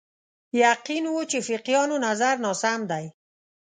[0.65, 3.05] یقین و چې فقیهانو نظر ناسم دی